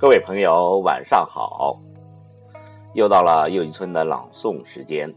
[0.00, 1.76] 各位朋友，晚上好！
[2.94, 5.12] 又到了又一村的朗诵时间。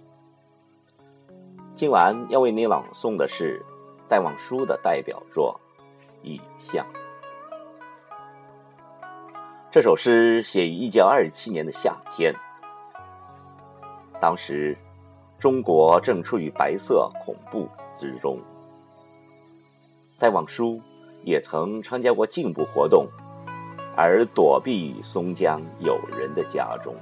[1.75, 3.63] 今晚要为你朗诵的是
[4.09, 5.61] 戴望舒的代表作
[6.27, 6.83] 《雨巷》。
[9.71, 12.34] 这首诗写于一九二七年的夏天，
[14.20, 14.75] 当时
[15.37, 18.39] 中国正处于白色恐怖之中。
[20.17, 20.81] 戴望舒
[21.23, 23.07] 也曾参加过进步活动，
[23.95, 26.95] 而躲避松江友人的家中，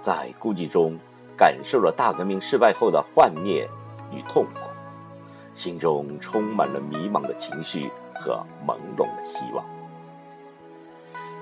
[0.00, 0.98] 在孤寂中
[1.36, 3.68] 感受了大革命失败后的幻灭
[4.10, 4.60] 与痛苦，
[5.54, 9.64] 心中充满了迷茫的情绪和朦胧的希望。《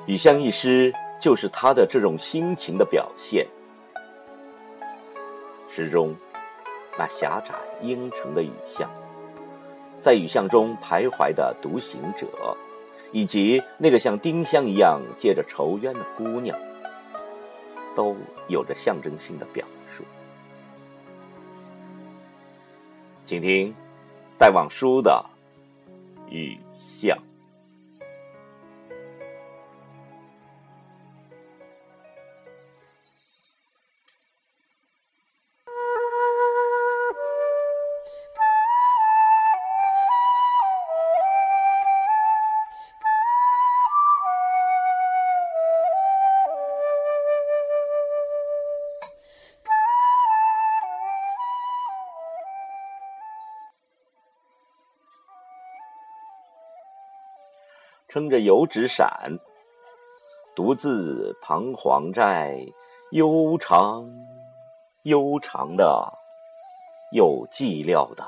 [0.06, 3.46] 雨巷》一诗就是他的这种心情的表现。
[5.68, 6.14] 诗中
[6.98, 8.90] 那狭窄阴沉的雨巷。
[10.00, 12.26] 在雨巷中徘徊的独行者，
[13.12, 16.58] 以及那个像丁香一样借着愁冤的姑娘，
[17.94, 18.16] 都
[18.48, 20.04] 有着象征性的表述。
[23.24, 23.74] 请听
[24.38, 25.24] 戴望舒的
[26.30, 27.16] 《雨巷》。
[58.10, 59.38] 撑着油纸伞，
[60.56, 62.66] 独自彷徨在
[63.12, 64.10] 悠长、
[65.04, 66.12] 悠长的、
[67.12, 68.24] 又寂寥的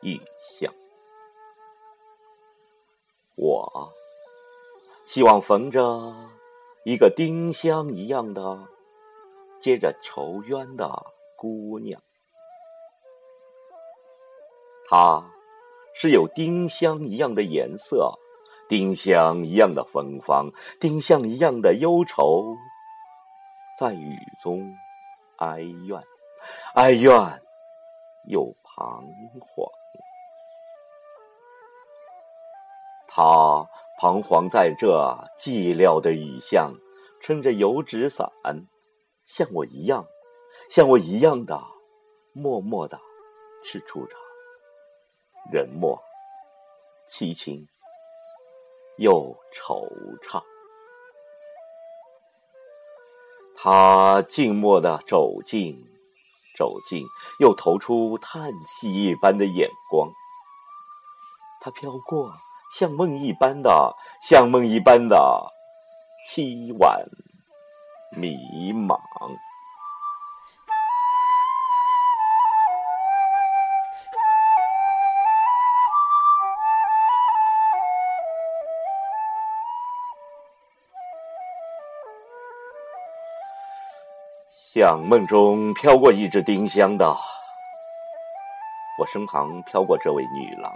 [0.00, 0.72] 雨巷。
[3.36, 3.92] 我
[5.04, 6.14] 希望逢着
[6.86, 8.58] 一个丁香一样的、
[9.60, 10.90] 结着愁冤的
[11.36, 12.00] 姑娘，
[14.88, 15.30] 她
[15.92, 18.18] 是有丁香一样的颜色。
[18.72, 20.50] 丁香一样的芬芳，
[20.80, 22.56] 丁香一样的忧愁，
[23.78, 24.74] 在雨中
[25.36, 26.02] 哀怨，
[26.72, 27.12] 哀怨
[28.28, 29.04] 又彷
[29.38, 29.70] 徨。
[33.06, 33.68] 他
[34.00, 34.88] 彷徨在这
[35.38, 36.72] 寂寥的雨巷，
[37.20, 38.26] 撑着油纸伞，
[39.26, 40.06] 像我一样，
[40.70, 41.62] 像我一样的，
[42.32, 42.98] 默默的
[43.62, 44.16] 吃出着
[45.52, 46.02] 人默
[47.10, 47.68] 凄清。
[49.02, 49.84] 又惆
[50.22, 50.40] 怅，
[53.56, 55.74] 他静默地走近，
[56.56, 57.04] 走近，
[57.40, 60.08] 又投出叹息一般的眼光。
[61.60, 62.32] 他飘过，
[62.78, 65.52] 像梦一般的，像梦一般的
[66.28, 67.04] 凄婉
[68.16, 68.36] 迷
[68.72, 69.00] 茫。
[84.54, 87.16] 像梦中飘过一只丁香的，
[88.98, 90.70] 我身旁飘过这位女郎，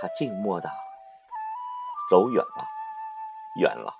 [0.00, 0.68] 她静默的
[2.10, 2.66] 走远了，
[3.60, 3.94] 远了，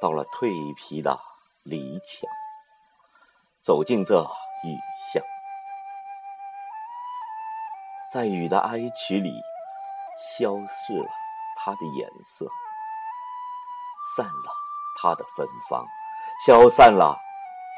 [0.00, 1.20] 到了蜕皮的
[1.64, 2.30] 篱墙，
[3.60, 4.22] 走进这
[4.64, 4.72] 雨
[5.12, 5.22] 巷，
[8.10, 9.30] 在雨的哀曲里，
[10.38, 11.10] 消逝了
[11.56, 12.46] 她的颜色，
[14.16, 14.50] 散了
[15.02, 15.86] 她的芬芳。
[16.46, 17.18] 消散了，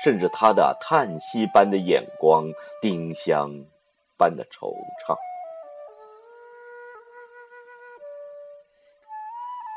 [0.04, 2.44] 甚至他的叹息般的眼光，
[2.80, 3.50] 丁香
[4.16, 4.72] 般的惆
[5.06, 5.16] 怅，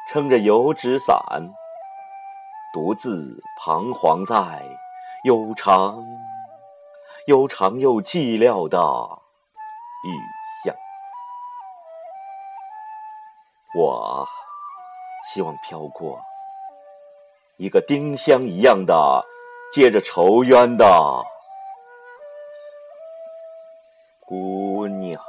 [0.10, 1.16] 撑着油纸伞，
[2.74, 4.64] 独自彷徨在
[5.24, 6.04] 悠长、
[7.28, 8.78] 悠长又寂寥的
[10.04, 10.14] 雨
[10.64, 10.76] 巷。
[13.78, 14.28] 我
[15.34, 16.22] 希望飘过。
[17.58, 19.26] 一个丁香一样的，
[19.74, 21.24] 结着愁冤的
[24.20, 25.22] 姑娘。